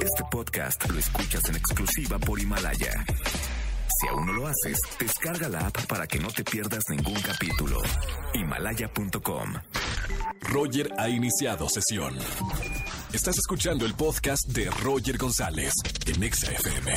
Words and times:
Este 0.00 0.24
podcast 0.30 0.88
lo 0.90 0.98
escuchas 0.98 1.48
en 1.48 1.56
exclusiva 1.56 2.18
por 2.18 2.40
Himalaya. 2.40 3.04
Si 4.00 4.08
aún 4.08 4.26
no 4.26 4.32
lo 4.32 4.46
haces, 4.46 4.78
descarga 4.98 5.48
la 5.48 5.66
app 5.66 5.86
para 5.86 6.06
que 6.06 6.18
no 6.18 6.28
te 6.28 6.42
pierdas 6.42 6.82
ningún 6.88 7.20
capítulo. 7.20 7.80
Himalaya.com. 8.34 9.54
Roger 10.42 10.90
ha 10.98 11.08
iniciado 11.08 11.68
sesión. 11.68 12.16
Estás 13.12 13.36
escuchando 13.38 13.84
el 13.84 13.94
podcast 13.94 14.48
de 14.48 14.70
Roger 14.70 15.18
González 15.18 15.72
en 16.06 16.22
Exa 16.22 16.50
FM. 16.52 16.94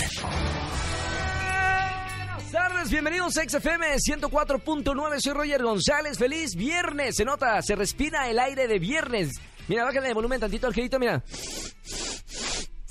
Buenas 2.22 2.52
tardes, 2.52 2.90
bienvenidos 2.90 3.38
a 3.38 3.44
XFM 3.50 3.96
104.9, 3.98 5.20
soy 5.20 5.34
Roger 5.34 5.64
González, 5.64 6.18
feliz 6.18 6.56
viernes, 6.56 7.16
se 7.16 7.26
nota, 7.26 7.62
se 7.62 7.76
respira 7.76 8.30
el 8.30 8.40
aire 8.40 8.68
de 8.68 8.80
viernes. 8.80 9.32
Mira, 9.68 9.86
bájale 9.86 10.08
de 10.10 10.14
volumen 10.14 10.40
tantito, 10.40 10.68
Angelito, 10.68 11.00
mira. 11.00 11.24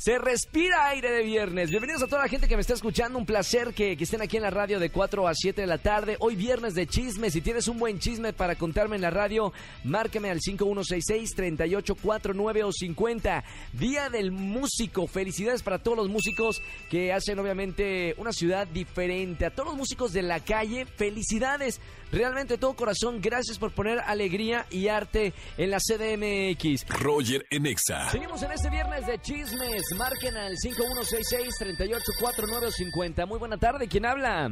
Se 0.03 0.19
respira 0.19 0.89
aire 0.89 1.13
de 1.13 1.23
viernes. 1.23 1.71
Bienvenidos 1.71 2.03
a 2.03 2.09
toda 2.09 2.23
la 2.23 2.29
gente 2.29 2.49
que 2.49 2.57
me 2.57 2.63
está 2.63 2.75
escuchando. 2.75 3.21
Un 3.21 3.25
placer 3.25 3.73
que, 3.73 3.97
que, 3.97 4.03
estén 4.03 4.21
aquí 4.21 4.37
en 4.37 4.43
la 4.43 4.51
radio 4.51 4.81
de 4.81 4.91
4 4.91 5.29
a 5.29 5.33
7 5.33 5.61
de 5.61 5.67
la 5.69 5.79
tarde. 5.79 6.17
Hoy 6.19 6.35
viernes 6.35 6.75
de 6.75 6.89
chismes. 6.89 7.35
Si 7.35 7.41
tienes 7.41 7.69
un 7.69 7.79
buen 7.79 8.01
chisme 8.01 8.33
para 8.33 8.57
contarme 8.57 8.97
en 8.97 9.03
la 9.03 9.11
radio, 9.11 9.53
márcame 9.85 10.29
al 10.29 10.41
5166-3849 10.41 12.65
o 12.65 12.73
50. 12.73 13.45
Día 13.75 14.11
del 14.11 14.33
músico. 14.33 15.07
Felicidades 15.07 15.63
para 15.63 15.79
todos 15.79 15.97
los 15.97 16.09
músicos 16.09 16.61
que 16.91 17.13
hacen 17.13 17.39
obviamente 17.39 18.17
una 18.19 18.33
ciudad 18.33 18.67
diferente. 18.67 19.47
A 19.47 19.51
todos 19.51 19.69
los 19.69 19.77
músicos 19.77 20.13
de 20.13 20.23
la 20.23 20.41
calle, 20.41 20.85
felicidades. 20.85 21.81
Realmente 22.11 22.59
todo 22.59 22.75
corazón, 22.75 23.21
gracias 23.23 23.59
por 23.59 23.73
poner 23.73 24.01
alegría 24.01 24.67
y 24.69 24.89
arte 24.89 25.33
en 25.57 25.71
la 25.71 25.79
CDMX. 25.79 26.89
Roger 26.89 27.47
en 27.51 27.67
Exa. 27.67 28.11
Seguimos 28.11 28.43
en 28.43 28.51
este 28.51 28.69
viernes 28.69 29.07
de 29.07 29.21
chismes. 29.21 29.92
Marquen 29.95 30.37
al 30.37 30.57
5166-384950. 30.57 33.27
Muy 33.27 33.39
buena 33.39 33.57
tarde, 33.57 33.89
¿quién 33.89 34.05
habla? 34.07 34.51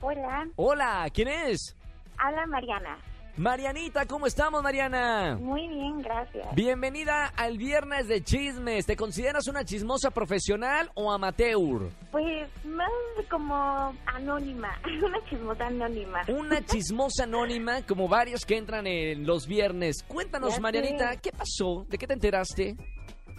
Hola. 0.00 0.48
Hola, 0.56 1.08
¿quién 1.12 1.28
es? 1.28 1.76
Habla 2.18 2.46
Mariana. 2.46 2.98
Marianita, 3.38 4.06
¿cómo 4.06 4.26
estamos, 4.26 4.62
Mariana? 4.62 5.36
Muy 5.38 5.68
bien, 5.68 6.00
gracias. 6.00 6.54
Bienvenida 6.54 7.26
al 7.36 7.58
viernes 7.58 8.08
de 8.08 8.24
chismes. 8.24 8.86
¿Te 8.86 8.96
consideras 8.96 9.46
una 9.46 9.62
chismosa 9.62 10.10
profesional 10.10 10.90
o 10.94 11.12
amateur? 11.12 11.90
Pues 12.10 12.48
más 12.64 12.88
como 13.30 13.94
anónima, 14.06 14.80
una 15.04 15.22
chismosa 15.28 15.66
anónima. 15.66 16.22
Una 16.28 16.64
chismosa 16.64 17.24
anónima, 17.24 17.82
como 17.82 18.08
varios 18.08 18.46
que 18.46 18.56
entran 18.56 18.86
en 18.86 19.26
los 19.26 19.46
viernes. 19.46 20.02
Cuéntanos, 20.08 20.58
Marianita. 20.58 21.16
¿qué 21.16 21.30
pasó? 21.30 21.84
¿De 21.90 21.98
qué 21.98 22.06
te 22.06 22.14
enteraste? 22.14 22.74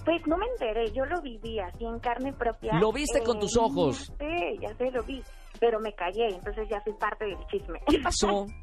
Pues 0.08 0.26
no 0.26 0.38
me 0.38 0.46
enteré, 0.46 0.90
yo 0.94 1.04
lo 1.04 1.22
viví 1.22 1.60
así 1.60 1.84
en 1.84 2.00
carne 2.00 2.32
propia. 2.32 2.80
¿Lo 2.80 2.94
viste 2.94 3.22
con 3.24 3.42
tus 3.42 3.58
ojos? 3.58 4.08
Ya 4.08 4.26
sé, 4.26 4.58
ya 4.62 4.74
sé, 4.76 4.90
lo 4.90 5.04
vi. 5.04 5.22
Pero 5.60 5.82
me 5.82 5.94
callé, 5.96 6.30
entonces 6.30 6.66
ya 6.70 6.82
soy 6.86 6.94
parte 6.94 7.26
del 7.26 7.38
chisme. 7.48 7.82
¿Qué 7.88 8.00
pasó? 8.00 8.46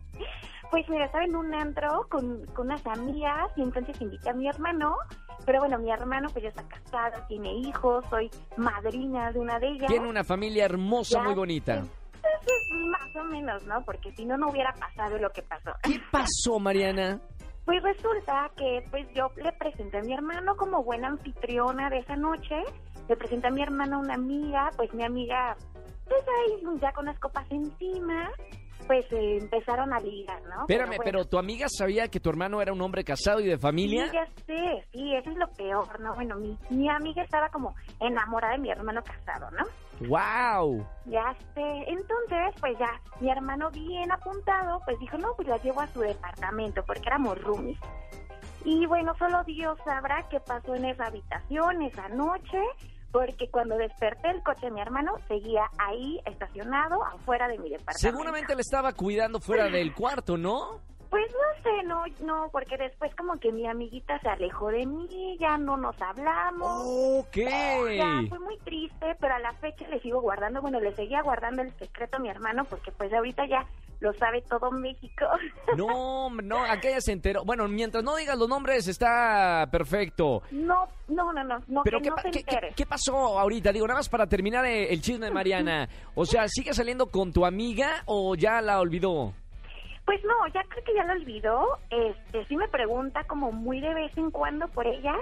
Pues 0.71 0.89
mira, 0.89 1.05
estaba 1.05 1.23
en 1.25 1.37
un 1.37 1.55
antro 1.55 2.07
con, 2.11 2.47
con 2.47 2.67
unas 2.67 2.85
amigas 2.87 3.53
y 3.55 3.63
entonces 3.63 4.01
invité 4.01 4.31
a 4.31 4.33
mi 4.33 4.49
hermano. 4.49 4.97
Pero 5.45 5.61
bueno, 5.61 5.79
mi 5.79 5.91
hermano 5.91 6.29
pues 6.33 6.43
ya 6.43 6.49
está 6.49 6.67
casado, 6.67 7.23
tiene 7.29 7.53
hijos, 7.59 8.05
soy 8.11 8.29
madrina 8.57 9.31
de 9.31 9.39
una 9.39 9.59
de 9.61 9.69
ellas. 9.69 9.87
Tiene 9.89 10.09
una 10.09 10.25
familia 10.25 10.65
hermosa, 10.65 11.19
Ya 11.19 11.25
muy 11.25 11.35
bonita. 11.35 11.75
sé. 11.85 11.91
Entonces, 12.17 12.69
más 12.91 13.17
o 13.17 13.25
menos, 13.25 13.65
¿no? 13.67 13.85
Porque 13.85 14.11
si 14.17 14.25
no, 14.25 14.37
no 14.37 14.49
hubiera 14.49 14.73
pasado 14.73 15.17
lo 15.19 15.31
que 15.31 15.43
pasó. 15.43 15.71
¿Qué 15.83 16.01
pasó, 16.11 16.59
Mariana? 16.59 17.21
Pues 17.65 17.83
resulta 17.83 18.51
que 18.57 18.85
pues 18.91 19.07
yo 19.15 19.31
le 19.37 19.53
presenté 19.53 19.99
a 19.99 20.03
mi 20.03 20.13
hermano 20.13 20.55
como 20.57 20.83
buena 20.83 21.09
anfitriona 21.09 21.89
de 21.89 21.99
esa 21.99 22.17
noche. 22.17 22.57
Le 23.09 23.17
presenté 23.17 23.49
a 23.49 23.51
mi 23.51 23.63
hermano 23.63 23.97
a 23.97 24.01
una 24.01 24.15
amiga, 24.15 24.71
pues 24.77 24.93
mi 24.93 25.05
amiga, 25.05 25.57
pues 26.07 26.23
ahí 26.23 26.79
ya 26.81 26.93
con 26.93 27.07
las 27.07 27.19
copas 27.19 27.47
encima, 27.51 28.31
pues 28.87 29.05
eh, 29.13 29.39
empezaron 29.41 29.93
a 29.93 30.01
ligar, 30.01 30.43
¿no? 30.43 30.63
Espérame, 30.63 30.97
bueno, 30.97 31.03
pero 31.05 31.25
tu 31.25 31.39
amiga 31.39 31.67
sabía 31.69 32.09
que 32.09 32.21
tu 32.21 32.31
hermano 32.31 32.61
era 32.61 32.73
un 32.73 32.81
hombre 32.81 33.05
casado 33.05 33.41
y 33.41 33.47
de 33.47 33.59
familia. 33.59 34.07
Sí, 34.07 34.13
ya 34.13 34.27
sé, 34.47 34.87
sí, 34.93 35.15
eso 35.15 35.31
es 35.31 35.37
lo 35.37 35.49
peor, 35.49 36.01
¿no? 36.01 36.15
Bueno, 36.15 36.37
mi, 36.37 36.59
mi 36.71 36.89
amiga 36.89 37.23
estaba 37.23 37.49
como 37.49 37.75
enamorada 38.01 38.55
de 38.55 38.61
mi 38.61 38.71
hermano 38.71 39.03
casado, 39.03 39.51
¿no? 39.53 39.65
¡Wow! 40.01 40.87
Ya 41.07 41.35
sé. 41.55 41.85
Entonces, 41.87 42.55
pues 42.61 42.79
ya, 42.79 43.01
mi 43.21 43.31
hermano 43.31 43.71
bien 43.71 44.11
apuntado, 44.11 44.81
pues 44.85 44.99
dijo, 44.99 45.19
no, 45.19 45.35
pues 45.37 45.49
la 45.49 45.59
llevo 45.59 45.81
a 45.81 45.87
su 45.89 46.01
departamento, 46.01 46.85
porque 46.85 47.03
éramos 47.07 47.41
roomies. 47.41 47.79
Y 48.65 48.87
bueno, 48.87 49.15
solo 49.19 49.45
Dios 49.45 49.79
sabrá 49.85 50.27
qué 50.31 50.41
pasó 50.41 50.75
en 50.75 50.87
esa 50.87 51.07
habitación 51.07 51.83
esa 51.83 52.09
noche, 52.09 52.59
porque 53.13 53.49
cuando 53.51 53.77
desperté 53.77 54.31
el 54.31 54.43
coche 54.43 54.67
de 54.67 54.73
mi 54.73 54.81
hermano 54.81 55.13
seguía 55.29 55.71
ahí 55.79 56.21
estacionado 56.25 57.05
afuera 57.05 57.47
de 57.47 57.59
mi 57.59 57.71
departamento. 57.71 57.99
Seguramente 58.01 58.55
le 58.55 58.63
estaba 58.63 58.93
cuidando 58.93 59.39
fuera 59.39 59.69
del 59.69 59.95
cuarto, 59.95 60.37
¿no? 60.37 60.81
Pues 61.15 61.33
no 61.33 61.63
sé, 61.63 61.83
no, 61.85 62.05
no, 62.27 62.49
porque 62.51 62.77
después 62.77 63.15
como 63.15 63.39
que 63.39 63.53
mi 63.53 63.67
amiguita 63.69 64.19
se 64.19 64.29
alejó 64.29 64.69
de 64.69 64.85
mí, 64.85 65.37
ya 65.39 65.57
no 65.59 65.77
nos 65.77 65.95
hablamos. 66.03 66.83
Ok. 67.25 67.37
Ya, 67.97 68.23
fue 68.29 68.39
muy 68.41 68.59
triste, 68.59 69.15
pero 69.21 69.35
a 69.35 69.39
la 69.39 69.53
fecha 69.55 69.87
le 69.89 70.01
sigo 70.01 70.21
guardando, 70.21 70.61
bueno, 70.61 70.81
le 70.81 70.93
seguía 70.95 71.23
guardando 71.23 71.63
el 71.63 71.73
secreto 71.79 72.17
a 72.17 72.21
mi 72.21 72.29
hermano 72.31 72.65
porque 72.65 72.91
pues 72.93 73.13
ahorita 73.13 73.47
ya 73.47 73.65
lo 74.01 74.13
sabe 74.15 74.43
todo 74.43 74.71
México. 74.73 75.25
No, 75.77 76.31
no, 76.31 76.65
aquella 76.65 77.01
se 77.01 77.13
enteró. 77.13 77.45
Bueno, 77.45 77.67
mientras 77.69 78.03
no 78.05 78.17
digas 78.17 78.37
los 78.39 78.49
nombres 78.49 78.87
está 78.89 79.69
perfecto. 79.71 80.43
No, 80.51 80.87
no, 81.09 81.33
no, 81.33 81.43
no, 81.45 81.59
no, 81.67 81.83
Pero 81.85 81.99
que 81.99 82.05
¿qué, 82.05 82.11
no 82.11 82.17
pa- 82.17 82.23
se 82.23 82.31
qué- 82.33 82.39
entere. 82.41 82.69
qué- 82.71 82.75
qué 82.75 82.87
pasó 82.87 83.39
ahorita? 83.39 83.73
Digo, 83.73 83.87
nada 83.87 83.99
más 84.01 84.09
para 84.09 84.27
terminar 84.27 84.65
el 84.67 85.01
chisme 85.01 85.27
de 85.27 85.33
Mariana. 85.33 85.89
O 86.17 86.25
sea, 86.27 86.47
¿sigue 86.49 86.73
saliendo 86.75 87.07
con 87.07 87.33
tu 87.33 87.45
amiga 87.47 88.03
o 88.07 88.35
ya 88.37 88.61
la 88.61 88.79
olvidó? 88.81 89.33
Pues 90.05 90.23
no, 90.25 90.47
ya 90.53 90.63
creo 90.69 90.85
que 90.85 90.95
ya 90.95 91.05
lo 91.05 91.13
olvidó. 91.15 91.79
Este, 91.91 92.45
sí 92.47 92.57
me 92.57 92.69
pregunta 92.69 93.25
como 93.25 93.53
muy 93.53 93.81
de 93.81 93.95
vez 93.95 94.17
en 94.19 94.31
cuando 94.31 94.69
por 94.69 94.87
ella, 94.87 95.15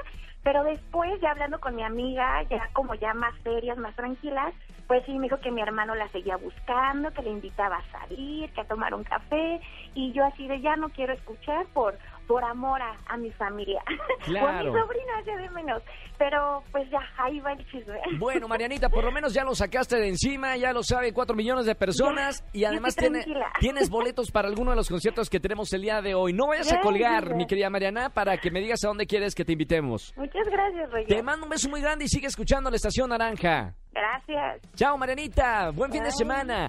pero 0.42 0.64
después 0.64 1.20
ya 1.20 1.30
hablando 1.30 1.60
con 1.60 1.76
mi 1.76 1.84
amiga, 1.84 2.42
ya 2.50 2.68
como 2.72 2.94
ya 2.94 3.14
más 3.14 3.34
serias, 3.44 3.78
más 3.78 3.94
tranquilas, 3.94 4.52
pues 4.88 5.04
sí 5.06 5.12
me 5.12 5.24
dijo 5.24 5.40
que 5.40 5.52
mi 5.52 5.62
hermano 5.62 5.94
la 5.94 6.08
seguía 6.08 6.36
buscando, 6.36 7.12
que 7.12 7.22
le 7.22 7.30
invitaba 7.30 7.76
a 7.76 7.92
salir, 7.92 8.52
que 8.52 8.60
a 8.60 8.66
tomar 8.66 8.92
un 8.94 9.04
café, 9.04 9.60
y 9.94 10.12
yo 10.12 10.24
así 10.24 10.48
de 10.48 10.60
ya 10.60 10.76
no 10.76 10.88
quiero 10.88 11.12
escuchar 11.12 11.66
por 11.72 11.96
por 12.32 12.44
amor 12.44 12.80
a, 12.80 12.96
a 13.06 13.16
mi 13.18 13.30
familia. 13.32 13.82
o 13.86 14.24
a 14.24 14.26
mi 14.26 14.32
Claro. 14.38 14.72
sobrina, 14.72 15.12
ya 15.26 15.36
de 15.36 15.50
menos. 15.50 15.82
Pero 16.18 16.62
pues 16.72 16.88
ya, 16.90 17.00
ahí 17.18 17.40
va 17.40 17.52
el 17.52 17.58
chisme. 17.70 17.98
Bueno, 18.18 18.48
Marianita, 18.48 18.88
por 18.88 19.04
lo 19.04 19.12
menos 19.12 19.34
ya 19.34 19.44
lo 19.44 19.54
sacaste 19.54 19.96
de 19.96 20.08
encima, 20.08 20.56
ya 20.56 20.72
lo 20.72 20.82
sabe 20.82 21.12
cuatro 21.12 21.34
millones 21.36 21.66
de 21.66 21.74
personas 21.74 22.42
Ya, 22.54 22.60
y 22.60 22.64
además 22.64 22.96
tiene- 22.96 23.22
tienes 23.60 23.90
boletos 23.90 24.30
para 24.30 24.48
alguno 24.48 24.70
de 24.70 24.76
los 24.76 24.88
conciertos 24.88 25.28
que 25.28 25.40
tenemos 25.40 25.70
el 25.74 25.82
día 25.82 26.00
de 26.00 26.14
hoy. 26.14 26.32
No 26.32 26.46
vayas 26.46 26.72
a 26.72 26.80
colgar, 26.80 27.34
mi 27.34 27.46
querida 27.46 27.68
Mariana, 27.68 28.08
para 28.08 28.38
que 28.38 28.50
me 28.50 28.60
digas 28.60 28.82
a 28.84 28.88
dónde 28.88 29.06
quieres 29.06 29.34
que 29.34 29.44
te 29.44 29.52
invitemos. 29.52 30.14
Muchas 30.16 30.46
gracias, 30.50 30.90
Roger. 30.90 31.06
Te 31.08 31.22
mando 31.22 31.44
un 31.44 31.50
beso 31.50 31.68
muy 31.68 31.82
grande 31.82 32.06
y 32.06 32.08
sigue 32.08 32.28
escuchando 32.28 32.70
la 32.70 32.76
Estación 32.76 33.10
Naranja. 33.10 33.74
Gracias. 33.92 34.62
Chao, 34.74 34.96
Marianita. 34.96 35.70
Buen 35.70 35.92
fin 35.92 36.02
de 36.02 36.12
semana. 36.12 36.68